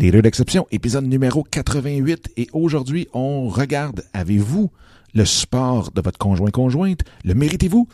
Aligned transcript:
Leader 0.00 0.22
d'exception, 0.22 0.66
épisode 0.70 1.04
numéro 1.04 1.44
88. 1.44 2.30
Et 2.38 2.48
aujourd'hui, 2.54 3.06
on 3.12 3.48
regarde, 3.48 4.02
avez-vous 4.14 4.70
le 5.12 5.26
support 5.26 5.90
de 5.90 6.00
votre 6.00 6.16
conjoint-conjointe? 6.16 7.00
Le 7.22 7.34
méritez-vous? 7.34 7.86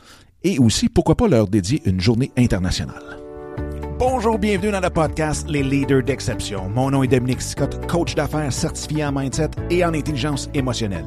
Et 0.44 0.60
aussi, 0.60 0.88
pourquoi 0.88 1.16
pas 1.16 1.26
leur 1.26 1.48
dédier 1.48 1.82
une 1.84 2.00
journée 2.00 2.30
internationale? 2.36 3.18
Bonjour, 3.98 4.38
bienvenue 4.38 4.70
dans 4.70 4.80
le 4.80 4.90
podcast 4.90 5.50
Les 5.50 5.64
Leaders 5.64 6.04
d'exception. 6.04 6.68
Mon 6.68 6.92
nom 6.92 7.02
est 7.02 7.08
Dominique 7.08 7.42
Scott, 7.42 7.84
coach 7.88 8.14
d'affaires 8.14 8.52
certifié 8.52 9.04
en 9.04 9.10
mindset 9.10 9.50
et 9.68 9.84
en 9.84 9.92
intelligence 9.92 10.48
émotionnelle. 10.54 11.06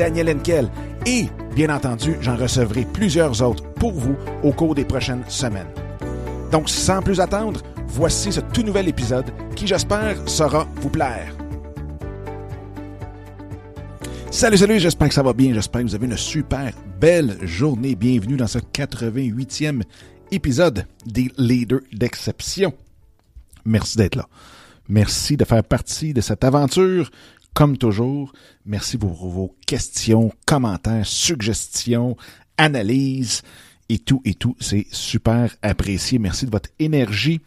Daniel 0.00 0.30
Henkel 0.30 0.70
et, 1.04 1.26
bien 1.54 1.68
entendu, 1.68 2.16
j'en 2.22 2.34
recevrai 2.34 2.86
plusieurs 2.90 3.42
autres 3.42 3.70
pour 3.74 3.92
vous 3.92 4.16
au 4.42 4.50
cours 4.50 4.74
des 4.74 4.86
prochaines 4.86 5.24
semaines. 5.28 5.66
Donc, 6.50 6.70
sans 6.70 7.02
plus 7.02 7.20
attendre, 7.20 7.60
voici 7.86 8.32
ce 8.32 8.40
tout 8.40 8.62
nouvel 8.62 8.88
épisode 8.88 9.26
qui, 9.54 9.66
j'espère, 9.66 10.16
saura 10.26 10.66
vous 10.76 10.88
plaire. 10.88 11.36
Salut, 14.30 14.56
salut, 14.56 14.80
j'espère 14.80 15.08
que 15.08 15.14
ça 15.14 15.22
va 15.22 15.34
bien, 15.34 15.52
j'espère 15.52 15.82
que 15.82 15.88
vous 15.88 15.94
avez 15.94 16.06
une 16.06 16.16
super 16.16 16.72
belle 16.98 17.36
journée. 17.46 17.94
Bienvenue 17.94 18.38
dans 18.38 18.46
ce 18.46 18.58
88e 18.58 19.82
épisode 20.30 20.86
des 21.04 21.30
Leaders 21.36 21.80
d'exception. 21.92 22.72
Merci 23.66 23.98
d'être 23.98 24.14
là. 24.14 24.26
Merci 24.88 25.36
de 25.36 25.44
faire 25.44 25.62
partie 25.62 26.14
de 26.14 26.22
cette 26.22 26.42
aventure. 26.42 27.10
Comme 27.54 27.76
toujours, 27.76 28.32
merci 28.64 28.96
pour 28.96 29.28
vos 29.28 29.56
questions, 29.66 30.32
commentaires, 30.46 31.06
suggestions, 31.06 32.16
analyses 32.56 33.42
et 33.88 33.98
tout 33.98 34.22
et 34.24 34.34
tout. 34.34 34.56
C'est 34.60 34.86
super 34.92 35.54
apprécié. 35.62 36.18
Merci 36.18 36.46
de 36.46 36.50
votre 36.50 36.70
énergie 36.78 37.40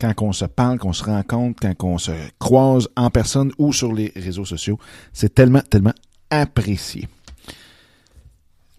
quand 0.00 0.12
on 0.20 0.32
se 0.32 0.44
parle, 0.44 0.78
qu'on 0.78 0.92
se 0.92 1.04
rencontre, 1.04 1.60
quand 1.60 1.88
on 1.88 1.98
se 1.98 2.12
croise 2.38 2.88
en 2.96 3.10
personne 3.10 3.52
ou 3.58 3.72
sur 3.72 3.92
les 3.92 4.12
réseaux 4.16 4.44
sociaux. 4.44 4.78
C'est 5.12 5.34
tellement, 5.34 5.62
tellement 5.62 5.94
apprécié. 6.30 7.08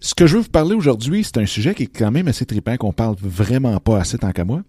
Ce 0.00 0.14
que 0.14 0.26
je 0.26 0.36
veux 0.36 0.42
vous 0.42 0.48
parler 0.48 0.74
aujourd'hui, 0.74 1.24
c'est 1.24 1.38
un 1.38 1.46
sujet 1.46 1.74
qui 1.74 1.84
est 1.84 1.86
quand 1.86 2.12
même 2.12 2.28
assez 2.28 2.46
trippant, 2.46 2.76
qu'on 2.76 2.92
parle 2.92 3.16
vraiment 3.20 3.80
pas 3.80 3.98
assez 3.98 4.16
tant 4.18 4.30
qu'à 4.30 4.44
moi. 4.44 4.62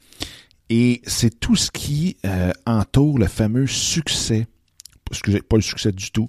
Et 0.69 1.01
c'est 1.05 1.39
tout 1.39 1.55
ce 1.55 1.69
qui 1.69 2.17
euh, 2.25 2.51
entoure 2.65 3.19
le 3.19 3.27
fameux 3.27 3.67
succès. 3.67 4.47
Excusez, 5.09 5.41
pas 5.41 5.55
le 5.55 5.61
succès 5.61 5.91
du 5.91 6.11
tout. 6.11 6.27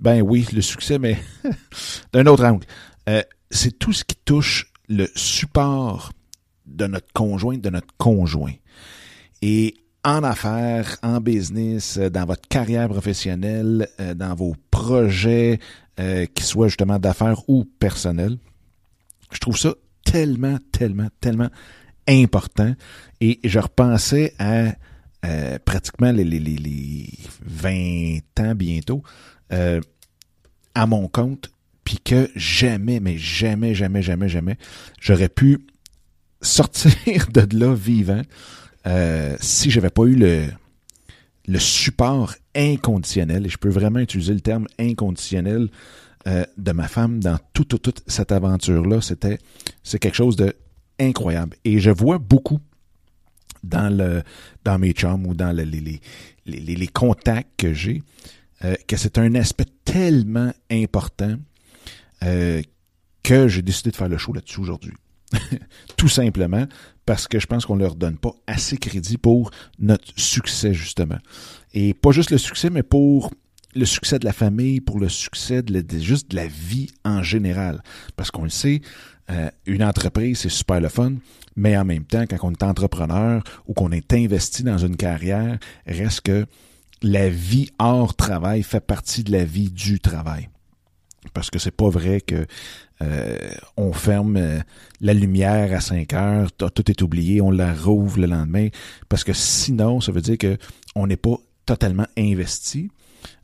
Ben 0.00 0.22
oui, 0.22 0.46
le 0.52 0.62
succès, 0.62 0.98
mais 0.98 1.18
d'un 2.12 2.26
autre 2.26 2.44
angle. 2.44 2.66
Euh, 3.08 3.22
c'est 3.50 3.78
tout 3.78 3.92
ce 3.92 4.04
qui 4.04 4.16
touche 4.16 4.72
le 4.88 5.08
support 5.14 6.12
de 6.66 6.86
notre 6.86 7.12
conjoint, 7.12 7.58
de 7.58 7.70
notre 7.70 7.94
conjoint. 7.98 8.52
Et 9.42 9.74
en 10.04 10.24
affaires, 10.24 10.96
en 11.02 11.20
business, 11.20 11.98
euh, 11.98 12.10
dans 12.10 12.24
votre 12.24 12.46
carrière 12.48 12.88
professionnelle, 12.88 13.88
euh, 14.00 14.14
dans 14.14 14.34
vos 14.34 14.54
projets, 14.70 15.58
euh, 15.98 16.26
qui 16.26 16.42
soient 16.42 16.68
justement 16.68 16.98
d'affaires 16.98 17.42
ou 17.48 17.64
personnels. 17.64 18.38
Je 19.32 19.38
trouve 19.38 19.58
ça 19.58 19.74
tellement, 20.04 20.58
tellement, 20.72 21.08
tellement 21.20 21.50
important. 22.08 22.74
Et 23.20 23.40
je 23.44 23.58
repensais 23.58 24.34
à 24.38 24.74
pratiquement 25.64 26.12
les, 26.12 26.24
les, 26.24 26.40
les, 26.40 27.06
20 27.42 28.20
ans 28.40 28.54
bientôt 28.54 29.02
à 30.74 30.86
mon 30.86 31.08
compte, 31.08 31.50
puis 31.84 31.98
que 31.98 32.30
jamais, 32.36 33.00
mais 33.00 33.18
jamais, 33.18 33.74
jamais, 33.74 34.02
jamais, 34.02 34.28
jamais, 34.28 34.56
j'aurais 35.00 35.28
pu 35.28 35.58
sortir 36.40 37.26
de 37.32 37.58
là 37.58 37.74
vivant 37.74 38.22
euh, 38.86 39.36
si 39.40 39.70
j'avais 39.70 39.90
pas 39.90 40.04
eu 40.04 40.14
le, 40.14 40.46
le 41.46 41.58
support 41.58 42.34
inconditionnel, 42.54 43.46
et 43.46 43.48
je 43.48 43.58
peux 43.58 43.68
vraiment 43.68 43.98
utiliser 43.98 44.34
le 44.34 44.40
terme 44.40 44.66
inconditionnel 44.78 45.68
euh, 46.26 46.44
de 46.56 46.72
ma 46.72 46.88
femme 46.88 47.20
dans 47.20 47.38
toute, 47.52 47.80
toute, 47.82 48.02
cette 48.06 48.32
aventure-là, 48.32 49.00
c'était 49.00 49.38
c'est 49.82 49.98
quelque 49.98 50.16
chose 50.16 50.36
de 50.36 50.54
incroyable. 50.98 51.56
Et 51.64 51.78
je 51.78 51.90
vois 51.90 52.18
beaucoup 52.18 52.60
dans 53.62 53.94
le 53.94 54.22
dans 54.64 54.78
mes 54.78 54.92
chums 54.92 55.26
ou 55.26 55.34
dans 55.34 55.52
les, 55.52 56.00
les, 56.46 56.86
contacts 56.88 57.50
que 57.56 57.72
j'ai 57.72 58.02
euh, 58.64 58.74
que 58.86 58.96
c'est 58.96 59.18
un 59.18 59.34
aspect 59.34 59.66
tellement 59.84 60.52
important 60.70 61.36
euh, 62.24 62.62
que 63.22 63.48
j'ai 63.48 63.62
décidé 63.62 63.90
de 63.90 63.96
faire 63.96 64.08
le 64.08 64.18
show 64.18 64.32
là-dessus 64.32 64.60
aujourd'hui. 64.60 64.92
Tout 65.96 66.08
simplement 66.08 66.66
parce 67.06 67.26
que 67.26 67.38
je 67.38 67.46
pense 67.46 67.66
qu'on 67.66 67.76
leur 67.76 67.94
donne 67.94 68.18
pas 68.18 68.32
assez 68.46 68.76
crédit 68.76 69.18
pour 69.18 69.50
notre 69.78 70.04
succès, 70.16 70.72
justement. 70.74 71.18
Et 71.74 71.94
pas 71.94 72.12
juste 72.12 72.30
le 72.30 72.38
succès, 72.38 72.70
mais 72.70 72.82
pour 72.82 73.32
le 73.74 73.84
succès 73.84 74.18
de 74.18 74.24
la 74.24 74.32
famille, 74.32 74.80
pour 74.80 74.98
le 74.98 75.08
succès 75.08 75.62
de, 75.62 75.84
juste 75.98 76.30
de 76.30 76.36
la 76.36 76.46
vie 76.46 76.88
en 77.04 77.22
général. 77.22 77.82
Parce 78.16 78.30
qu'on 78.30 78.44
le 78.44 78.50
sait, 78.50 78.80
euh, 79.30 79.50
une 79.66 79.82
entreprise, 79.82 80.38
c'est 80.38 80.48
super 80.48 80.80
le 80.80 80.88
fun, 80.88 81.14
mais 81.56 81.76
en 81.76 81.84
même 81.84 82.04
temps, 82.04 82.24
quand 82.28 82.38
on 82.42 82.52
est 82.52 82.62
entrepreneur 82.62 83.42
ou 83.66 83.74
qu'on 83.74 83.92
est 83.92 84.12
investi 84.12 84.62
dans 84.62 84.78
une 84.78 84.96
carrière, 84.96 85.58
reste 85.86 86.22
que 86.22 86.46
la 87.02 87.28
vie 87.28 87.70
hors 87.78 88.14
travail 88.14 88.62
fait 88.62 88.80
partie 88.80 89.24
de 89.24 89.32
la 89.32 89.44
vie 89.44 89.70
du 89.70 90.00
travail. 90.00 90.48
Parce 91.34 91.50
que 91.50 91.58
c'est 91.58 91.70
pas 91.70 91.90
vrai 91.90 92.20
que 92.20 92.46
euh, 93.02 93.36
on 93.76 93.92
ferme 93.92 94.36
euh, 94.36 94.58
la 95.00 95.14
lumière 95.14 95.72
à 95.74 95.80
5 95.80 96.12
heures, 96.12 96.52
tout 96.52 96.90
est 96.90 97.02
oublié, 97.02 97.40
on 97.40 97.50
la 97.50 97.72
rouvre 97.72 98.18
le 98.18 98.26
lendemain, 98.26 98.68
parce 99.08 99.24
que 99.24 99.32
sinon, 99.32 100.00
ça 100.00 100.12
veut 100.12 100.20
dire 100.20 100.38
que 100.38 100.58
on 100.94 101.06
n'est 101.06 101.16
pas 101.16 101.36
totalement 101.66 102.06
investi. 102.18 102.90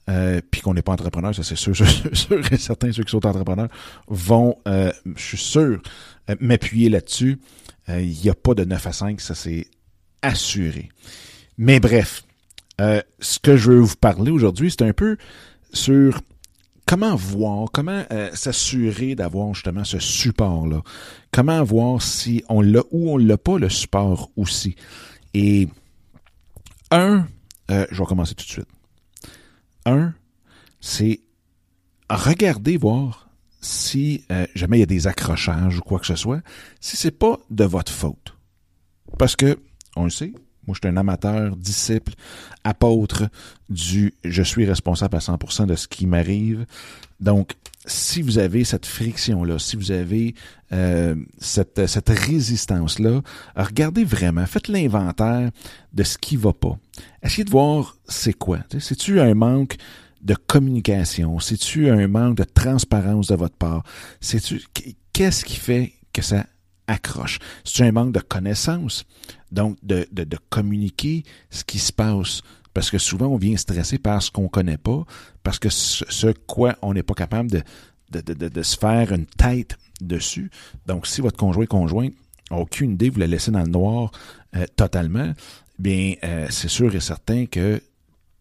Euh, 0.09 0.41
puis 0.51 0.61
qu'on 0.61 0.75
n'est 0.75 0.83
pas 0.83 0.93
entrepreneur, 0.93 1.35
ça 1.35 1.43
c'est 1.43 1.57
sûr, 1.57 1.75
sûr, 1.77 1.87
sûr 2.13 2.53
et 2.53 2.57
certain, 2.59 2.93
ceux 2.93 3.03
qui 3.03 3.11
sont 3.11 3.27
entrepreneurs 3.27 3.69
vont, 4.09 4.57
je 4.67 4.93
suis 5.17 5.37
sûr, 5.37 5.81
m'appuyer 6.41 6.89
là-dessus. 6.89 7.39
Il 7.89 8.19
n'y 8.23 8.31
a 8.31 8.35
pas 8.35 8.55
de 8.55 8.65
9 8.65 8.87
à 8.87 8.93
5, 8.93 9.21
ça 9.21 9.35
c'est 9.35 9.67
assuré. 10.23 10.91
Mais 11.59 11.81
bref, 11.81 12.25
ce 12.79 13.39
que 13.41 13.57
je 13.57 13.73
veux 13.73 13.81
vous 13.81 13.97
parler 13.97 14.31
aujourd'hui, 14.31 14.71
c'est 14.71 14.83
un 14.83 14.93
peu 14.93 15.17
sur 15.73 16.21
comment 16.87 17.17
voir, 17.17 17.69
comment 17.73 18.05
euh, 18.13 18.31
s'assurer 18.33 19.15
d'avoir 19.15 19.53
justement 19.55 19.85
ce 19.85 19.99
support-là? 19.99 20.83
Comment 21.33 21.63
voir 21.65 22.01
si 22.01 22.45
on 22.49 22.63
l'a 22.63 22.83
ou 22.91 23.11
on 23.11 23.17
l'a 23.19 23.37
pas, 23.37 23.59
le 23.59 23.69
support 23.69 24.31
aussi? 24.37 24.77
Et 25.35 25.69
un, 26.91 27.27
euh, 27.71 27.87
je 27.91 27.99
vais 27.99 28.07
commencer 28.07 28.35
tout 28.35 28.45
de 28.45 28.51
suite. 28.51 28.69
Un, 29.87 30.13
c'est 30.81 31.21
regarder, 32.11 32.77
voir 32.77 33.31
si 33.61 34.25
euh, 34.31 34.47
jamais 34.55 34.77
il 34.77 34.81
y 34.81 34.85
a 34.85 34.87
des 34.87 35.07
accrochages 35.07 35.79
ou 35.79 35.81
quoi 35.81 35.99
que 35.99 36.07
ce 36.07 36.17
soit, 36.17 36.43
si 36.81 36.97
c'est 36.97 37.11
pas 37.11 37.39
de 37.51 37.65
votre 37.65 37.91
faute. 37.91 38.35
Parce 39.19 39.35
que, 39.35 39.59
on 39.97 40.05
le 40.05 40.11
sait, 40.11 40.33
moi, 40.67 40.75
je 40.75 40.81
suis 40.87 40.89
un 40.93 40.97
amateur, 40.97 41.57
disciple, 41.57 42.13
apôtre 42.65 43.29
du 43.69 44.15
je 44.25 44.43
suis 44.43 44.67
responsable 44.67 45.17
à 45.17 45.21
100% 45.21 45.67
de 45.67 45.77
ce 45.77 45.87
qui 45.87 46.07
m'arrive. 46.07 46.67
Donc, 47.21 47.55
si 47.87 48.23
vous 48.23 48.39
avez 48.39 48.65
cette 48.65 48.87
friction-là, 48.87 49.59
si 49.59 49.77
vous 49.77 49.93
avez 49.93 50.35
euh, 50.73 51.15
cette, 51.39 51.87
cette 51.87 52.09
résistance-là, 52.09 53.23
regardez 53.57 54.05
vraiment, 54.05 54.45
faites 54.47 54.69
l'inventaire 54.69 55.51
de 55.93 56.03
ce 56.03 56.19
qui 56.19 56.37
va 56.37 56.53
pas. 56.53 56.77
Essayez 57.23 57.45
de 57.45 57.51
voir 57.51 57.97
c'est 58.09 58.33
quoi. 58.33 58.59
C'est-tu 58.79 59.21
un 59.21 59.35
manque 59.35 59.77
de 60.23 60.35
communication? 60.35 61.39
C'est-tu 61.39 61.89
un 61.89 62.09
manque 62.09 62.37
de 62.37 62.45
transparence 62.45 63.29
de 63.29 63.37
votre 63.37 63.57
part? 63.57 63.85
C'est-tu 64.21 64.63
qu'est-ce 65.13 65.45
qui 65.45 65.57
fait 65.57 65.93
que 66.13 66.23
ça 66.23 66.47
accroche? 66.89 67.39
C'est 67.65 67.85
un 67.85 67.93
manque 67.93 68.13
de 68.13 68.21
connaissance? 68.21 69.05
Donc, 69.53 69.79
de, 69.83 70.07
de, 70.11 70.25
de, 70.25 70.39
communiquer 70.51 71.23
ce 71.51 71.63
qui 71.63 71.79
se 71.79 71.93
passe. 71.93 72.43
Parce 72.77 72.91
que 72.91 72.99
souvent, 72.99 73.29
on 73.29 73.39
vient 73.39 73.57
stresser 73.57 73.97
par 73.97 74.23
ce 74.23 74.31
qu'on 74.31 74.49
connaît 74.49 74.77
pas, 74.77 75.07
parce 75.43 75.59
que 75.59 75.71
ce, 75.71 76.27
quoi 76.47 76.77
on 76.83 76.93
n'est 76.93 77.03
pas 77.03 77.15
capable 77.15 77.51
de, 77.51 77.63
de, 78.11 78.21
de, 78.21 78.49
de, 78.49 78.63
se 78.63 78.77
faire 78.77 79.13
une 79.13 79.25
tête 79.25 79.79
dessus. 80.03 80.51
Donc, 80.85 81.07
si 81.07 81.23
votre 81.23 81.39
conjoint 81.39 81.65
conjointe 81.65 82.13
n'a 82.51 82.59
aucune 82.59 82.91
idée, 82.91 83.09
vous 83.09 83.19
la 83.19 83.29
laissez 83.29 83.51
dans 83.51 83.63
le 83.63 83.71
noir 83.71 84.11
euh, 84.57 84.67
totalement, 84.77 85.33
bien, 85.79 86.17
euh, 86.23 86.49
c'est 86.51 86.69
sûr 86.69 86.95
et 86.95 87.01
certain 87.01 87.47
que 87.47 87.81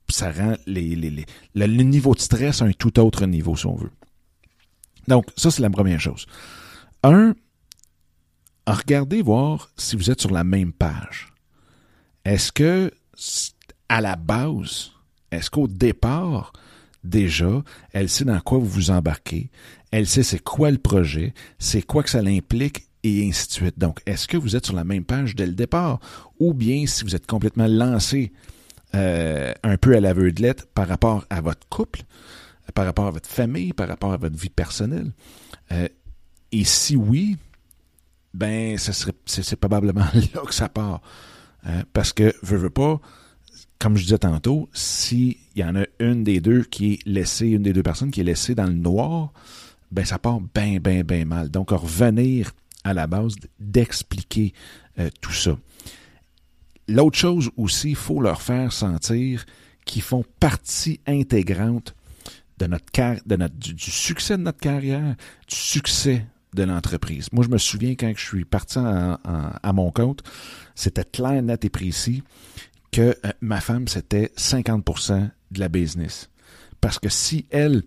ça 0.09 0.33
rend 0.33 0.57
les, 0.67 0.97
les, 0.97 1.11
le, 1.11 1.25
le 1.53 1.83
niveau 1.83 2.13
de 2.13 2.19
stress 2.19 2.61
à 2.61 2.65
un 2.65 2.73
tout 2.73 2.99
autre 2.99 3.25
niveau, 3.27 3.55
si 3.55 3.67
on 3.67 3.75
veut. 3.75 3.91
Donc, 5.07 5.27
ça, 5.38 5.49
c'est 5.49 5.61
la 5.61 5.69
première 5.69 6.01
chose. 6.01 6.25
Un, 7.03 7.35
regardez 8.67 9.21
voir 9.21 9.71
si 9.77 9.95
vous 9.95 10.11
êtes 10.11 10.19
sur 10.19 10.31
la 10.31 10.43
même 10.43 10.73
page. 10.73 11.31
Est-ce 12.25 12.51
que, 12.51 12.91
à 13.89 14.01
la 14.01 14.15
base, 14.15 14.91
est-ce 15.31 15.49
qu'au 15.49 15.67
départ, 15.67 16.53
déjà, 17.03 17.63
elle 17.93 18.09
sait 18.09 18.25
dans 18.25 18.39
quoi 18.39 18.57
vous 18.57 18.65
vous 18.65 18.91
embarquez, 18.91 19.49
elle 19.91 20.07
sait 20.07 20.23
c'est 20.23 20.43
quoi 20.43 20.71
le 20.71 20.77
projet, 20.77 21.33
c'est 21.59 21.81
quoi 21.81 22.03
que 22.03 22.09
ça 22.09 22.21
l'implique, 22.21 22.87
et 23.05 23.27
ainsi 23.27 23.47
de 23.47 23.53
suite. 23.53 23.79
Donc, 23.79 23.99
est-ce 24.05 24.27
que 24.27 24.35
vous 24.35 24.55
êtes 24.55 24.65
sur 24.65 24.75
la 24.75 24.83
même 24.83 25.05
page 25.05 25.35
dès 25.35 25.45
le 25.45 25.53
départ, 25.53 25.99
ou 26.39 26.53
bien 26.53 26.85
si 26.87 27.03
vous 27.03 27.15
êtes 27.15 27.27
complètement 27.27 27.67
lancé 27.67 28.33
euh, 28.95 29.53
un 29.63 29.77
peu 29.77 29.95
à 29.95 29.99
l'aveuglette 29.99 30.65
par 30.73 30.88
rapport 30.88 31.25
à 31.29 31.41
votre 31.41 31.67
couple, 31.69 32.01
par 32.73 32.85
rapport 32.85 33.05
à 33.05 33.11
votre 33.11 33.29
famille, 33.29 33.73
par 33.73 33.88
rapport 33.88 34.11
à 34.11 34.17
votre 34.17 34.35
vie 34.35 34.49
personnelle? 34.49 35.11
Euh, 35.71 35.88
et 36.51 36.63
si 36.63 36.95
oui, 36.95 37.38
ben, 38.33 38.77
c'est, 38.77 39.55
probablement 39.55 40.05
là 40.33 40.41
que 40.45 40.53
ça 40.53 40.67
part. 40.67 41.01
Hein, 41.63 41.83
parce 41.93 42.11
que, 42.11 42.33
veux, 42.41 42.57
veux 42.57 42.69
pas, 42.69 42.99
comme 43.80 43.98
je 43.98 44.04
disais 44.04 44.18
tantôt, 44.18 44.69
s'il 44.74 45.36
y 45.56 45.63
en 45.63 45.75
a 45.75 45.86
une 46.00 46.24
des 46.24 46.39
deux 46.39 46.63
qui 46.63 46.94
est 46.94 47.00
laissée, 47.06 47.48
une 47.48 47.63
des 47.63 47.74
deux 47.74 47.83
personnes 47.83 48.12
qui 48.12 48.22
est 48.22 48.25
laissée 48.25 48.56
dans 48.56 48.66
le 48.66 48.74
noir, 48.74 49.31
ben, 49.92 50.06
ça 50.06 50.18
part 50.18 50.39
bien, 50.54 50.80
bien, 50.80 51.04
bien 51.04 51.25
mal. 51.25 51.50
Donc, 51.50 51.72
revenir 51.72 52.51
à 52.83 52.94
la 52.94 53.07
base 53.07 53.36
d'expliquer 53.60 54.54
euh, 55.00 55.10
tout 55.22 55.33
ça. 55.33 55.57
L'autre 56.88 57.18
chose 57.18 57.50
aussi, 57.57 57.89
il 57.92 57.95
faut 57.95 58.22
leur 58.22 58.42
faire 58.42 58.72
sentir 58.72 59.45
qu'ils 59.86 60.01
font 60.01 60.24
partie 60.39 61.00
intégrante 61.07 61.95
de 62.57 62.68
notre, 62.68 62.86
de 63.25 63.36
notre 63.36 63.56
du, 63.56 63.92
succès 63.92 64.38
de 64.38 64.44
notre 64.44 64.60
carrière, 64.60 65.16
du 65.48 65.56
succès 65.56 66.25
de 66.54 66.63
l'entreprise. 66.63 67.27
Moi, 67.33 67.44
je 67.44 67.50
me 67.50 67.57
souviens 67.57 67.95
quand 67.95 68.12
je 68.16 68.24
suis 68.24 68.45
parti 68.45 68.80
à 68.80 69.74
mon 69.74 69.92
compte, 69.92 70.24
c'était 70.74 71.04
clair, 71.04 71.42
net 71.42 71.66
et 71.66 71.69
précis 71.69 72.24
que 72.91 73.01
euh, 73.25 73.31
ma 73.41 73.61
femme, 73.61 73.87
c'était 73.87 74.31
50% 74.37 75.29
de 75.51 75.59
la 75.59 75.69
business. 75.69 76.29
Parce 76.81 76.99
que 76.99 77.09
si 77.09 77.45
elle 77.49 77.83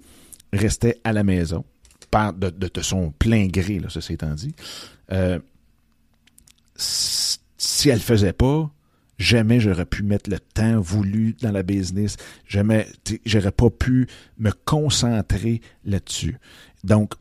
restait 0.52 1.00
à 1.04 1.12
la 1.12 1.24
maison, 1.24 1.64
par 2.10 2.32
de, 2.32 2.80
son 2.80 3.10
plein 3.12 3.46
gré, 3.46 3.78
là, 3.78 3.88
ceci 3.90 4.14
étant 4.14 4.34
dit, 4.34 4.54
euh, 5.12 5.38
si 6.76 7.88
elle 7.88 8.00
faisait 8.00 8.32
pas, 8.32 8.70
jamais 9.18 9.60
j'aurais 9.60 9.84
pu 9.86 10.02
mettre 10.02 10.30
le 10.30 10.38
temps 10.38 10.80
voulu 10.80 11.34
dans 11.40 11.52
la 11.52 11.62
business, 11.62 12.16
jamais 12.46 12.86
j'aurais 13.26 13.52
pas 13.52 13.70
pu 13.70 14.06
me 14.38 14.50
concentrer 14.64 15.60
là-dessus. 15.84 16.38
Donc, 16.84 17.14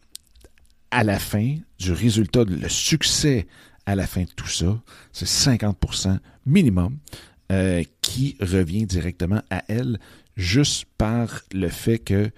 à 0.92 1.04
la 1.04 1.20
fin 1.20 1.56
du 1.80 1.92
résultat, 1.92 2.44
le 2.46 2.70
succès 2.70 3.48
à 3.86 3.96
la 3.96 4.08
fin 4.08 4.24
de 4.24 4.30
tout 4.36 4.48
ça, 4.48 4.82
c'est 5.12 5.28
50% 5.28 6.20
minimum 6.46 6.98
euh, 7.52 7.84
qui 8.02 8.36
revient 8.42 8.86
directement 8.86 9.42
à 9.50 9.64
elle 9.68 10.00
juste 10.36 10.86
par 10.98 11.42
le 11.54 11.70
fait 11.70 12.00
que 12.00 12.30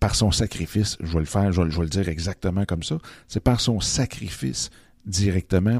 par 0.00 0.14
son 0.14 0.32
sacrifice, 0.32 0.98
je 1.00 1.12
vais 1.12 1.20
le 1.20 1.24
faire, 1.24 1.50
je 1.52 1.62
vais, 1.62 1.68
le 1.68 1.88
dire 1.88 2.08
exactement 2.08 2.64
comme 2.66 2.82
ça, 2.82 2.98
c'est 3.26 3.42
par 3.42 3.60
son 3.60 3.80
sacrifice 3.80 4.70
directement 5.06 5.78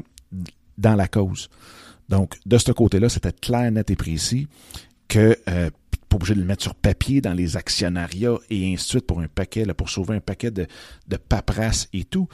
dans 0.77 0.95
la 0.95 1.07
cause. 1.07 1.49
Donc, 2.09 2.37
de 2.45 2.57
ce 2.57 2.71
côté-là, 2.71 3.09
c'était 3.09 3.33
clair, 3.33 3.71
net 3.71 3.91
et 3.91 3.95
précis 3.95 4.47
que 5.07 5.37
euh, 5.47 5.69
pas 6.09 6.15
obligé 6.15 6.33
de 6.33 6.39
le 6.39 6.45
mettre 6.45 6.63
sur 6.63 6.75
papier 6.75 7.21
dans 7.21 7.33
les 7.33 7.57
actionnariats 7.57 8.37
et 8.49 8.73
ainsi 8.73 8.85
de 8.85 8.89
suite 8.89 9.07
pour 9.07 9.19
un 9.19 9.27
paquet, 9.27 9.65
là, 9.65 9.73
pour 9.73 9.89
sauver 9.89 10.15
un 10.15 10.21
paquet 10.21 10.51
de, 10.51 10.67
de 11.07 11.17
paperasse 11.17 11.87
et 11.93 12.03
tout. 12.03 12.27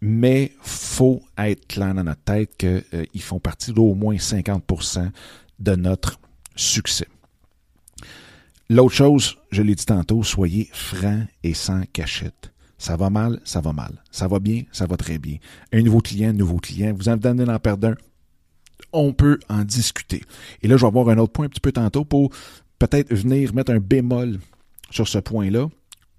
Mais 0.00 0.52
faut 0.60 1.22
être 1.38 1.66
clair 1.66 1.94
dans 1.94 2.04
notre 2.04 2.22
tête 2.22 2.56
qu'ils 2.56 2.84
euh, 2.94 3.20
font 3.20 3.40
partie 3.40 3.72
d'au 3.72 3.94
moins 3.94 4.16
50% 4.16 5.10
de 5.58 5.74
notre 5.74 6.18
succès. 6.54 7.06
L'autre 8.68 8.94
chose, 8.94 9.38
je 9.50 9.62
l'ai 9.62 9.74
dit 9.74 9.86
tantôt, 9.86 10.22
soyez 10.22 10.68
franc 10.72 11.24
et 11.44 11.54
sans 11.54 11.82
cachette. 11.92 12.52
Ça 12.78 12.96
va 12.96 13.10
mal, 13.10 13.40
ça 13.44 13.60
va 13.60 13.72
mal. 13.72 14.02
Ça 14.10 14.28
va 14.28 14.38
bien, 14.38 14.64
ça 14.72 14.86
va 14.86 14.96
très 14.96 15.18
bien. 15.18 15.38
Un 15.72 15.82
nouveau 15.82 16.00
client, 16.00 16.30
un 16.30 16.34
nouveau 16.34 16.58
client. 16.58 16.92
Vous 16.94 17.08
en 17.08 17.16
donnez 17.16 17.48
en 17.50 17.58
perdre 17.58 17.88
un. 17.88 17.94
On 18.92 19.12
peut 19.12 19.38
en 19.48 19.64
discuter. 19.64 20.22
Et 20.62 20.68
là, 20.68 20.76
je 20.76 20.82
vais 20.82 20.88
avoir 20.88 21.08
un 21.08 21.18
autre 21.18 21.32
point 21.32 21.46
un 21.46 21.48
petit 21.48 21.60
peu 21.60 21.72
tantôt 21.72 22.04
pour 22.04 22.30
peut-être 22.78 23.14
venir 23.14 23.54
mettre 23.54 23.72
un 23.72 23.78
bémol 23.78 24.38
sur 24.90 25.08
ce 25.08 25.18
point-là. 25.18 25.68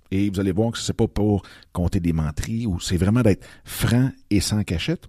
Et 0.10 0.30
vous 0.30 0.40
allez 0.40 0.52
voir 0.52 0.72
que 0.72 0.78
ce 0.78 0.92
n'est 0.92 0.96
pas 0.96 1.08
pour 1.08 1.44
compter 1.74 2.00
des 2.00 2.14
menteries 2.14 2.66
ou 2.66 2.80
c'est 2.80 2.98
vraiment 2.98 3.22
d'être 3.22 3.46
franc 3.66 4.10
et 4.30 4.40
sans 4.40 4.64
cachette. 4.64 5.08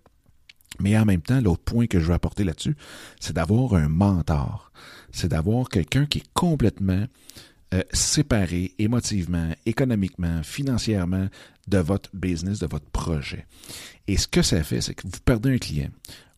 Mais 0.80 0.96
en 0.96 1.04
même 1.04 1.22
temps, 1.22 1.40
l'autre 1.40 1.62
point 1.64 1.86
que 1.86 2.00
je 2.00 2.06
veux 2.06 2.14
apporter 2.14 2.44
là-dessus, 2.44 2.76
c'est 3.20 3.34
d'avoir 3.34 3.74
un 3.74 3.88
mentor. 3.88 4.72
C'est 5.12 5.28
d'avoir 5.28 5.68
quelqu'un 5.68 6.06
qui 6.06 6.18
est 6.18 6.32
complètement 6.34 7.06
euh, 7.74 7.82
séparé 7.92 8.74
émotivement, 8.78 9.50
économiquement, 9.66 10.42
financièrement 10.42 11.28
de 11.66 11.78
votre 11.78 12.08
business, 12.14 12.60
de 12.60 12.66
votre 12.66 12.88
projet. 12.90 13.46
Et 14.06 14.16
ce 14.16 14.26
que 14.26 14.40
ça 14.42 14.62
fait, 14.62 14.80
c'est 14.80 14.94
que 14.94 15.06
vous 15.06 15.20
perdez 15.24 15.54
un 15.54 15.58
client. 15.58 15.90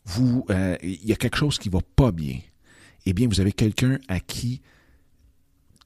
Vous, 0.04 0.44
euh, 0.50 0.76
il 0.82 1.04
y 1.04 1.12
a 1.12 1.16
quelque 1.16 1.36
chose 1.36 1.58
qui 1.58 1.68
va 1.68 1.80
pas 1.94 2.10
bien. 2.10 2.38
Eh 3.06 3.12
bien, 3.12 3.28
vous 3.28 3.40
avez 3.40 3.52
quelqu'un 3.52 3.98
à 4.08 4.18
qui 4.18 4.60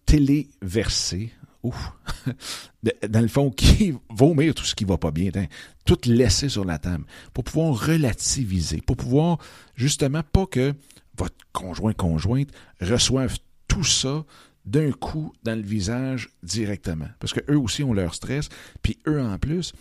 téléverser, 0.07 1.33
ouf, 1.65 1.93
dans 3.09 3.21
le 3.21 3.29
fond, 3.29 3.51
qui 3.57 3.95
vomir 4.11 4.55
tout 4.55 4.65
ce 4.65 4.75
qui 4.75 4.85
va 4.85 4.99
pas 4.99 5.11
bien, 5.11 5.31
hein, 5.35 5.47
tout 5.85 5.99
laisser 6.05 6.49
sur 6.49 6.65
la 6.65 6.79
table, 6.79 7.05
pour 7.33 7.45
pouvoir 7.45 7.87
relativiser, 7.87 8.81
pour 8.81 8.97
pouvoir 8.97 9.39
justement 9.75 10.23
pas 10.23 10.47
que 10.47 10.75
votre 11.17 11.35
conjoint, 11.53 11.93
conjointe 11.93 12.51
reçoive 12.81 13.39
tout 13.69 13.85
ça 13.85 14.25
d'un 14.65 14.93
coup 14.93 15.33
dans 15.43 15.57
le 15.57 15.65
visage 15.65 16.31
directement. 16.43 17.09
Parce 17.19 17.33
que 17.33 17.41
eux 17.51 17.59
aussi 17.59 17.83
ont 17.83 17.93
leur 17.93 18.15
stress, 18.15 18.49
puis 18.83 18.99
eux 19.07 19.21
en 19.21 19.39
plus, 19.39 19.73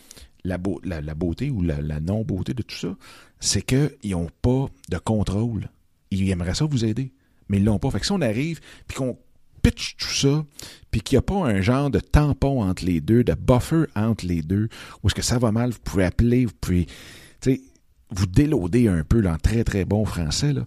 la, 0.44 0.58
beauté 0.58 1.50
ou 1.50 1.62
la, 1.62 1.82
la 1.82 2.00
non-beauté 2.00 2.54
de 2.54 2.64
tout 2.64 2.76
ça, 2.76 2.96
c'est 3.40 3.62
qu'ils 3.62 4.12
n'ont 4.12 4.30
pas 4.42 4.68
de 4.90 4.98
contrôle. 4.98 5.70
Ils 6.12 6.30
aimeraient 6.30 6.56
ça 6.56 6.66
vous 6.66 6.86
aider, 6.86 7.14
mais 7.50 7.58
ils 7.58 7.64
l'ont 7.64 7.80
pas. 7.80 7.90
Fait 7.92 8.00
que 8.00 8.06
si 8.06 8.12
on 8.12 8.22
arrive, 8.22 8.60
puis 8.88 8.98
qu'on 8.98 9.18
pitch 9.64 9.96
tout 9.98 10.14
ça, 10.14 10.46
puis 10.92 11.02
qu'il 11.02 11.16
n'y 11.16 11.20
a 11.20 11.24
pas 11.24 11.48
un 11.48 11.62
genre 11.62 11.90
de 11.90 12.00
tampon 12.00 12.62
entre 12.62 12.86
les 12.86 13.02
deux, 13.02 13.24
de 13.24 13.34
buffer 13.34 13.86
entre 13.96 14.26
les 14.26 14.44
deux, 14.44 14.70
où 15.02 15.08
est-ce 15.08 15.16
que 15.16 15.24
ça 15.24 15.40
va 15.40 15.52
mal, 15.52 15.72
vous 15.72 15.80
pouvez 15.84 16.06
appeler, 16.06 16.46
vous 16.46 16.54
pouvez, 16.62 16.86
tu 16.86 16.94
sais, 17.42 17.62
vous 18.12 18.28
déloader 18.28 18.88
un 18.88 19.04
peu 19.04 19.28
en 19.28 19.38
très 19.38 19.64
très 19.64 19.86
bon 19.86 20.06
français, 20.06 20.54
là, 20.54 20.66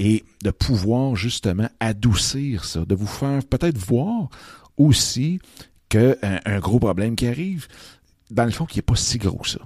et 0.00 0.24
de 0.42 0.50
pouvoir 0.50 1.14
justement 1.14 1.68
adoucir 1.78 2.64
ça, 2.64 2.84
de 2.84 2.94
vous 2.94 3.06
faire 3.06 3.44
peut-être 3.44 3.78
voir 3.78 4.28
aussi 4.76 5.38
qu'un 5.88 6.16
un 6.22 6.58
gros 6.58 6.80
problème 6.80 7.14
qui 7.14 7.26
arrive, 7.26 7.68
dans 8.30 8.44
le 8.44 8.50
fond, 8.50 8.66
qui 8.66 8.78
n'est 8.78 8.82
pas 8.82 8.96
si 8.96 9.18
gros 9.18 9.44
ça. 9.44 9.60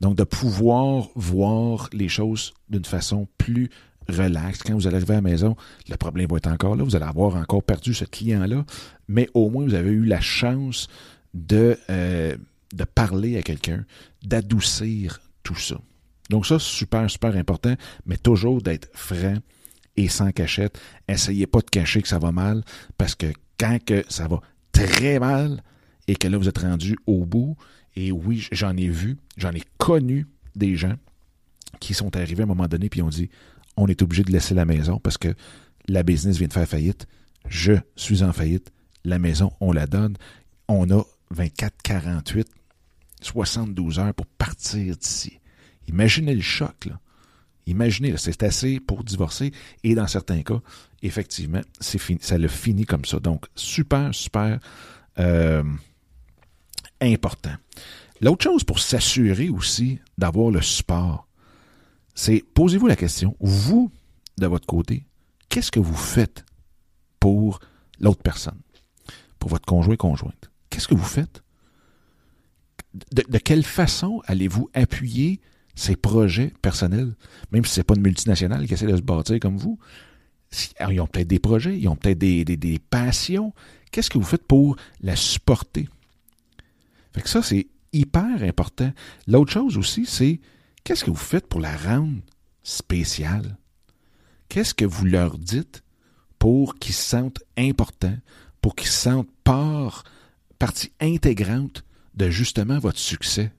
Donc, 0.00 0.16
de 0.16 0.24
pouvoir 0.24 1.08
voir 1.14 1.88
les 1.92 2.08
choses 2.08 2.54
d'une 2.68 2.84
façon 2.84 3.28
plus 3.38 3.70
relax. 4.08 4.62
Quand 4.62 4.74
vous 4.74 4.86
allez 4.86 4.96
arriver 4.96 5.14
à 5.14 5.16
la 5.16 5.22
maison, 5.22 5.56
le 5.88 5.96
problème 5.96 6.28
va 6.30 6.36
être 6.36 6.48
encore 6.48 6.76
là. 6.76 6.84
Vous 6.84 6.96
allez 6.96 7.04
avoir 7.04 7.36
encore 7.36 7.62
perdu 7.62 7.94
ce 7.94 8.04
client-là, 8.04 8.64
mais 9.08 9.28
au 9.34 9.50
moins 9.50 9.64
vous 9.64 9.74
avez 9.74 9.90
eu 9.90 10.04
la 10.04 10.20
chance 10.20 10.88
de, 11.34 11.78
euh, 11.90 12.36
de 12.74 12.84
parler 12.84 13.36
à 13.38 13.42
quelqu'un, 13.42 13.84
d'adoucir 14.22 15.20
tout 15.42 15.56
ça. 15.56 15.76
Donc 16.30 16.46
ça, 16.46 16.58
super, 16.58 17.10
super 17.10 17.36
important, 17.36 17.74
mais 18.06 18.16
toujours 18.16 18.62
d'être 18.62 18.88
franc 18.94 19.36
et 19.96 20.08
sans 20.08 20.32
cachette. 20.32 20.80
Essayez 21.08 21.46
pas 21.46 21.60
de 21.60 21.70
cacher 21.70 22.02
que 22.02 22.08
ça 22.08 22.18
va 22.18 22.32
mal, 22.32 22.62
parce 22.96 23.14
que 23.14 23.26
quand 23.58 23.78
que 23.84 24.04
ça 24.08 24.28
va 24.28 24.40
très 24.72 25.18
mal 25.18 25.62
et 26.08 26.16
que 26.16 26.28
là 26.28 26.38
vous 26.38 26.48
êtes 26.48 26.58
rendu 26.58 26.96
au 27.06 27.24
bout, 27.24 27.56
et 27.94 28.10
oui, 28.10 28.46
j'en 28.52 28.76
ai 28.76 28.88
vu, 28.88 29.18
j'en 29.36 29.52
ai 29.52 29.62
connu 29.78 30.26
des 30.56 30.76
gens 30.76 30.94
qui 31.80 31.94
sont 31.94 32.16
arrivés 32.16 32.42
à 32.42 32.44
un 32.44 32.48
moment 32.48 32.68
donné 32.68 32.88
puis 32.88 33.02
ont 33.02 33.08
dit 33.08 33.28
on 33.76 33.86
est 33.86 34.02
obligé 34.02 34.22
de 34.22 34.32
laisser 34.32 34.54
la 34.54 34.64
maison 34.64 34.98
parce 34.98 35.18
que 35.18 35.34
la 35.88 36.02
business 36.02 36.36
vient 36.36 36.48
de 36.48 36.52
faire 36.52 36.68
faillite. 36.68 37.06
Je 37.48 37.74
suis 37.96 38.22
en 38.22 38.32
faillite. 38.32 38.72
La 39.04 39.18
maison, 39.18 39.52
on 39.60 39.72
la 39.72 39.86
donne. 39.86 40.16
On 40.68 40.90
a 40.90 41.02
24, 41.30 41.74
48, 41.82 42.48
72 43.20 43.98
heures 43.98 44.14
pour 44.14 44.26
partir 44.26 44.96
d'ici. 44.96 45.38
Imaginez 45.88 46.34
le 46.34 46.42
choc. 46.42 46.88
Imaginez, 47.66 48.14
c'est 48.16 48.42
assez 48.42 48.80
pour 48.80 49.04
divorcer. 49.04 49.52
Et 49.84 49.94
dans 49.94 50.06
certains 50.06 50.42
cas, 50.42 50.60
effectivement, 51.02 51.60
ça 51.80 52.38
le 52.38 52.48
finit 52.48 52.86
comme 52.86 53.04
ça. 53.04 53.18
Donc, 53.20 53.46
super, 53.54 54.14
super 54.14 54.58
euh, 55.18 55.62
important. 57.00 57.54
L'autre 58.20 58.44
chose 58.44 58.64
pour 58.64 58.78
s'assurer 58.78 59.48
aussi 59.48 59.98
d'avoir 60.16 60.50
le 60.50 60.62
support, 60.62 61.26
c'est 62.14 62.44
posez-vous 62.54 62.86
la 62.86 62.96
question, 62.96 63.36
vous, 63.40 63.90
de 64.38 64.46
votre 64.46 64.66
côté, 64.66 65.06
qu'est-ce 65.48 65.70
que 65.70 65.80
vous 65.80 65.94
faites 65.94 66.44
pour 67.20 67.60
l'autre 68.00 68.22
personne, 68.22 68.60
pour 69.38 69.50
votre 69.50 69.66
conjoint 69.66 69.96
conjointe, 69.96 70.50
qu'est-ce 70.70 70.88
que 70.88 70.94
vous 70.94 71.04
faites? 71.04 71.42
De, 73.12 73.38
quelle 73.38 73.64
façon 73.64 74.22
allez-vous 74.26 74.68
appuyer 74.74 75.40
ces 75.74 75.96
projets 75.96 76.52
personnels, 76.60 77.14
même 77.50 77.64
si 77.64 77.72
c'est 77.72 77.84
pas 77.84 77.94
une 77.94 78.02
multinationale 78.02 78.66
qui 78.66 78.74
essaie 78.74 78.86
de 78.86 78.96
se 78.96 79.02
bâtir 79.02 79.40
comme 79.40 79.56
vous? 79.56 79.78
Ils 80.90 81.00
ont 81.00 81.06
peut-être 81.06 81.28
des 81.28 81.38
projets, 81.38 81.78
ils 81.78 81.88
ont 81.88 81.96
peut-être 81.96 82.18
des, 82.18 82.44
des, 82.44 82.58
des 82.58 82.78
passions. 82.78 83.54
Qu'est-ce 83.90 84.10
que 84.10 84.18
vous 84.18 84.24
faites 84.24 84.46
pour 84.46 84.76
la 85.00 85.16
supporter? 85.16 85.88
Fait 87.14 87.22
que 87.22 87.28
ça, 87.30 87.42
c'est 87.42 87.68
hyper 87.94 88.42
important. 88.42 88.92
L'autre 89.26 89.52
chose 89.52 89.78
aussi, 89.78 90.04
c'est 90.04 90.40
qu'est-ce 90.84 91.04
que 91.04 91.10
vous 91.10 91.16
faites 91.16 91.46
pour 91.46 91.60
la 91.60 91.76
rendre 91.76 92.22
spéciale? 92.62 93.56
Qu'est-ce 94.48 94.74
que 94.74 94.84
vous 94.84 95.04
leur 95.04 95.38
dites 95.38 95.82
pour 96.38 96.78
qu'ils 96.78 96.94
se 96.94 97.02
sentent 97.02 97.42
importants, 97.56 98.18
pour 98.60 98.74
qu'ils 98.76 98.88
se 98.88 99.00
sentent 99.00 99.30
part, 99.44 100.04
partie 100.58 100.92
intégrante 101.00 101.84
de 102.14 102.30
justement 102.30 102.78
votre 102.78 102.98
succès? 102.98 103.52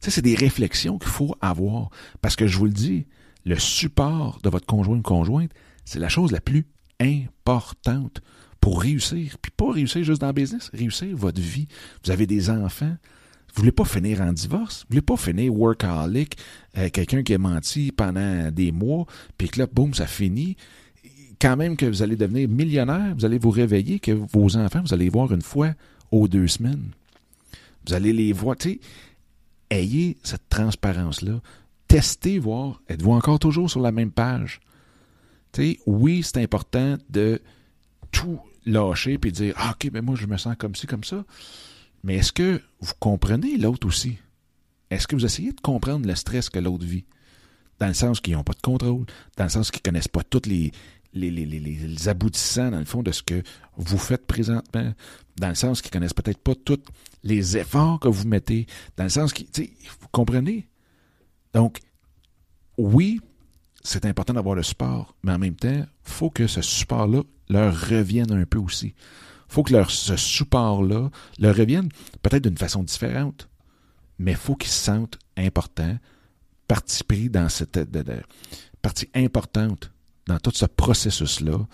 Ça, 0.00 0.10
c'est 0.10 0.22
des 0.22 0.34
réflexions 0.34 0.98
qu'il 0.98 1.10
faut 1.10 1.36
avoir. 1.40 1.90
Parce 2.20 2.36
que 2.36 2.46
je 2.46 2.58
vous 2.58 2.66
le 2.66 2.72
dis, 2.72 3.06
le 3.44 3.58
support 3.58 4.40
de 4.42 4.50
votre 4.50 4.66
conjoint 4.66 4.98
ou 4.98 5.02
conjointe, 5.02 5.52
c'est 5.84 6.00
la 6.00 6.08
chose 6.08 6.32
la 6.32 6.40
plus 6.40 6.66
importante 7.00 8.20
pour 8.60 8.80
réussir. 8.82 9.38
Puis 9.38 9.52
pas 9.56 9.72
réussir 9.72 10.04
juste 10.04 10.20
dans 10.20 10.28
le 10.28 10.32
business, 10.32 10.70
réussir 10.72 11.16
votre 11.16 11.40
vie. 11.40 11.68
Vous 12.04 12.10
avez 12.10 12.26
des 12.26 12.50
enfants. 12.50 12.96
Vous 13.54 13.60
voulez 13.60 13.72
pas 13.72 13.84
finir 13.84 14.22
en 14.22 14.32
divorce? 14.32 14.80
Vous 14.80 14.86
voulez 14.90 15.02
pas 15.02 15.16
finir 15.16 15.54
workaholic, 15.54 16.36
euh, 16.78 16.88
quelqu'un 16.90 17.22
qui 17.22 17.34
a 17.34 17.38
menti 17.38 17.92
pendant 17.92 18.50
des 18.50 18.72
mois, 18.72 19.06
puis 19.36 19.48
que 19.48 19.58
là, 19.58 19.66
boum, 19.70 19.92
ça 19.92 20.06
finit. 20.06 20.56
Quand 21.38 21.56
même 21.56 21.76
que 21.76 21.84
vous 21.84 22.02
allez 22.02 22.16
devenir 22.16 22.48
millionnaire, 22.48 23.14
vous 23.14 23.26
allez 23.26 23.38
vous 23.38 23.50
réveiller, 23.50 24.00
que 24.00 24.12
vos 24.12 24.56
enfants, 24.56 24.80
vous 24.82 24.94
allez 24.94 25.04
les 25.04 25.10
voir 25.10 25.32
une 25.32 25.42
fois 25.42 25.72
aux 26.10 26.28
deux 26.28 26.48
semaines. 26.48 26.92
Vous 27.86 27.92
allez 27.92 28.12
les 28.12 28.32
voir, 28.32 28.56
tu 28.56 28.70
sais, 28.70 28.80
ayez 29.70 30.16
cette 30.22 30.48
transparence-là. 30.48 31.40
Testez, 31.88 32.38
voir, 32.38 32.80
êtes-vous 32.88 33.12
encore 33.12 33.38
toujours 33.38 33.70
sur 33.70 33.80
la 33.80 33.92
même 33.92 34.12
page? 34.12 34.60
Tu 35.52 35.62
sais, 35.62 35.78
oui, 35.84 36.22
c'est 36.22 36.42
important 36.42 36.96
de 37.10 37.40
tout 38.12 38.40
lâcher 38.64 39.18
puis 39.18 39.32
dire 39.32 39.54
ah, 39.58 39.72
OK, 39.72 39.84
mais 39.84 39.90
ben 39.90 40.04
moi, 40.04 40.14
je 40.14 40.26
me 40.26 40.38
sens 40.38 40.54
comme 40.56 40.74
ci, 40.74 40.86
comme 40.86 41.04
ça. 41.04 41.24
Mais 42.02 42.16
est-ce 42.16 42.32
que 42.32 42.60
vous 42.80 42.94
comprenez 42.98 43.56
l'autre 43.56 43.86
aussi? 43.86 44.18
Est-ce 44.90 45.06
que 45.06 45.16
vous 45.16 45.24
essayez 45.24 45.52
de 45.52 45.60
comprendre 45.60 46.06
le 46.06 46.14
stress 46.14 46.50
que 46.50 46.58
l'autre 46.58 46.84
vit? 46.84 47.04
Dans 47.78 47.86
le 47.88 47.94
sens 47.94 48.20
qu'ils 48.20 48.34
n'ont 48.34 48.44
pas 48.44 48.52
de 48.52 48.60
contrôle, 48.60 49.06
dans 49.36 49.44
le 49.44 49.50
sens 49.50 49.70
qu'ils 49.70 49.80
ne 49.80 49.90
connaissent 49.90 50.08
pas 50.08 50.22
tous 50.22 50.46
les, 50.46 50.72
les, 51.14 51.30
les, 51.30 51.46
les, 51.46 52.08
aboutissants, 52.08 52.70
dans 52.70 52.78
le 52.78 52.84
fond, 52.84 53.02
de 53.02 53.12
ce 53.12 53.22
que 53.22 53.42
vous 53.76 53.98
faites 53.98 54.26
présentement, 54.26 54.92
dans 55.36 55.48
le 55.48 55.54
sens 55.54 55.80
qu'ils 55.80 55.90
ne 55.90 55.92
connaissent 55.92 56.14
peut-être 56.14 56.38
pas 56.38 56.54
tous 56.54 56.82
les 57.22 57.56
efforts 57.56 58.00
que 58.00 58.08
vous 58.08 58.26
mettez, 58.26 58.66
dans 58.96 59.04
le 59.04 59.10
sens 59.10 59.32
qu'ils, 59.32 59.46
vous 60.00 60.08
comprenez? 60.10 60.68
Donc, 61.54 61.80
oui, 62.78 63.20
c'est 63.82 64.06
important 64.06 64.34
d'avoir 64.34 64.54
le 64.54 64.62
support, 64.62 65.14
mais 65.22 65.32
en 65.32 65.38
même 65.38 65.56
temps, 65.56 65.68
il 65.70 65.86
faut 66.02 66.30
que 66.30 66.46
ce 66.46 66.62
support-là 66.62 67.22
leur 67.48 67.78
revienne 67.88 68.32
un 68.32 68.44
peu 68.44 68.58
aussi. 68.58 68.94
Faut 69.52 69.62
que 69.62 69.74
leur, 69.74 69.90
ce 69.90 70.16
support-là 70.16 71.10
leur 71.38 71.54
revienne 71.54 71.90
peut-être 72.22 72.44
d'une 72.44 72.56
façon 72.56 72.82
différente, 72.82 73.50
mais 74.18 74.30
il 74.30 74.36
faut 74.38 74.56
qu'ils 74.56 74.70
se 74.70 74.82
sentent 74.82 75.18
importants, 75.36 75.98
partie 76.66 77.28
dans 77.28 77.50
cette 77.50 77.78
partie 78.80 79.10
importante 79.14 79.92
dans 80.26 80.38
tout 80.38 80.52
ce 80.54 80.64
processus-là. 80.64 81.66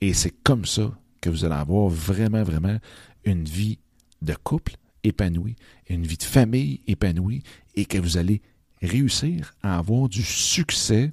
Et 0.00 0.14
c'est 0.14 0.30
comme 0.44 0.66
ça 0.66 0.92
que 1.20 1.28
vous 1.28 1.44
allez 1.44 1.56
avoir 1.56 1.88
vraiment, 1.88 2.44
vraiment 2.44 2.78
une 3.24 3.44
vie 3.44 3.80
de 4.22 4.34
couple 4.34 4.76
épanouie, 5.02 5.56
une 5.88 6.06
vie 6.06 6.18
de 6.18 6.22
famille 6.22 6.80
épanouie, 6.86 7.42
et 7.74 7.86
que 7.86 7.98
vous 7.98 8.18
allez 8.18 8.40
réussir 8.80 9.52
à 9.64 9.78
avoir 9.78 10.08
du 10.08 10.22
succès 10.22 11.10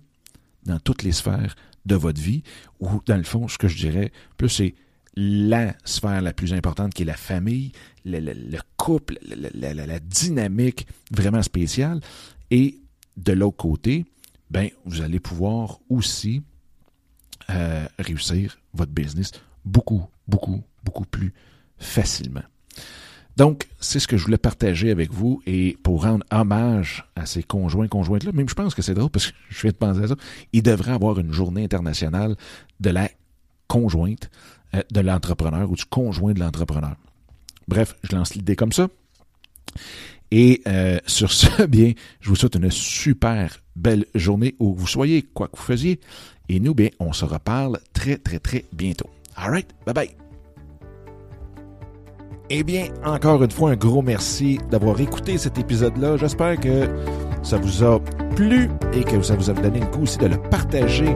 dans 0.63 0.79
toutes 0.79 1.01
les 1.01 1.11
sphères 1.11 1.55
de 1.87 1.95
votre 1.95 2.21
vie, 2.21 2.43
ou 2.79 3.01
dans 3.07 3.17
le 3.17 3.23
fond, 3.23 3.47
ce 3.47 3.57
que 3.57 3.67
je 3.67 3.77
dirais, 3.77 4.11
plus 4.37 4.49
c'est 4.49 4.75
la 5.15 5.75
sphère 5.85 6.21
la 6.21 6.33
plus 6.33 6.53
importante 6.53 6.93
qui 6.93 7.03
est 7.03 7.05
la 7.05 7.17
famille, 7.17 7.71
le, 8.05 8.57
couple, 8.77 9.17
la, 9.23 9.99
dynamique 9.99 10.87
vraiment 11.11 11.43
spéciale. 11.43 11.99
Et 12.51 12.79
de 13.17 13.33
l'autre 13.33 13.57
côté, 13.57 14.05
ben, 14.49 14.69
vous 14.85 15.01
allez 15.01 15.19
pouvoir 15.19 15.79
aussi 15.89 16.41
euh, 17.49 17.85
réussir 17.99 18.57
votre 18.73 18.91
business 18.91 19.31
beaucoup, 19.65 20.03
beaucoup, 20.27 20.61
beaucoup 20.83 21.05
plus 21.05 21.33
facilement. 21.77 22.43
Donc, 23.35 23.67
c'est 23.79 23.99
ce 23.99 24.07
que 24.07 24.15
je 24.15 24.25
voulais 24.25 24.37
partager 24.37 24.91
avec 24.91 25.11
vous 25.11 25.41
et 25.47 25.75
pour 25.81 26.03
rendre 26.03 26.23
hommage 26.31 27.05
à 27.15 27.25
ces 27.25 27.41
conjoints, 27.41 27.87
conjointes-là, 27.87 28.31
même 28.31 28.47
je 28.47 28.53
pense 28.53 28.75
que 28.75 28.83
c'est 28.83 28.93
drôle 28.93 29.09
parce 29.09 29.31
que 29.31 29.37
je 29.49 29.61
viens 29.61 29.71
de 29.71 29.75
penser 29.75 30.03
à 30.03 30.07
ça, 30.07 30.15
il 30.53 30.61
devrait 30.61 30.91
avoir 30.91 31.17
une 31.19 31.31
journée 31.31 31.63
internationale 31.63 32.35
de 32.79 32.89
la 32.91 33.09
conjointe 33.67 34.29
de 34.91 34.99
l'entrepreneur 35.01 35.69
ou 35.69 35.75
du 35.75 35.85
conjoint 35.85 36.33
de 36.33 36.39
l'entrepreneur. 36.39 36.95
Bref, 37.67 37.95
je 38.03 38.15
lance 38.15 38.35
l'idée 38.35 38.55
comme 38.55 38.71
ça. 38.71 38.87
Et 40.31 40.61
euh, 40.67 40.99
sur 41.07 41.31
ce, 41.31 41.63
bien, 41.63 41.93
je 42.19 42.29
vous 42.29 42.35
souhaite 42.35 42.55
une 42.55 42.71
super 42.71 43.59
belle 43.75 44.05
journée 44.15 44.55
où 44.59 44.73
vous 44.73 44.87
soyez, 44.87 45.21
quoi 45.21 45.47
que 45.47 45.57
vous 45.57 45.63
faisiez. 45.63 45.99
Et 46.49 46.59
nous, 46.59 46.73
bien, 46.73 46.89
on 46.99 47.13
se 47.13 47.25
reparle 47.25 47.79
très, 47.93 48.17
très, 48.17 48.39
très 48.39 48.65
bientôt. 48.73 49.09
All 49.35 49.51
right, 49.51 49.69
bye 49.85 49.93
bye. 49.93 50.15
Eh 52.49 52.63
bien, 52.63 52.87
encore 53.03 53.43
une 53.43 53.51
fois, 53.51 53.71
un 53.71 53.75
gros 53.75 54.01
merci 54.01 54.59
d'avoir 54.69 54.99
écouté 54.99 55.37
cet 55.37 55.57
épisode-là. 55.57 56.17
J'espère 56.17 56.59
que 56.59 56.87
ça 57.41 57.57
vous 57.57 57.83
a 57.83 57.99
plu 58.35 58.69
et 58.93 59.03
que 59.03 59.21
ça 59.21 59.35
vous 59.35 59.49
a 59.49 59.53
donné 59.53 59.79
le 59.79 59.87
coup 59.87 60.01
aussi 60.01 60.17
de 60.17 60.27
le 60.27 60.37
partager 60.49 61.15